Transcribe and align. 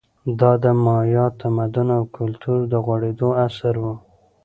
دا 0.39 0.51
د 0.63 0.65
مایا 0.83 1.25
تمدن 1.41 1.87
او 1.97 2.03
کلتور 2.17 2.59
د 2.71 2.73
غوړېدو 2.85 3.29
عصر 3.43 3.73
و 3.81 3.83